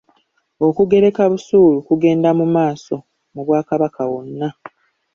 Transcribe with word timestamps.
Okugereka 0.67 1.21
busuulu 1.31 1.77
kugenda 1.87 2.29
mumaaso 2.39 2.95
mu 3.33 3.41
Bwakabaka 3.47 4.01
wonna. 4.11 4.49